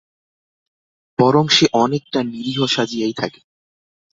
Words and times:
বরং 1.19 1.45
সে 1.47 1.65
অনেকটা 1.75 2.19
নিরীহ 2.23 2.59
সাজিয়াই 2.65 3.13
থাকে। 3.13 3.41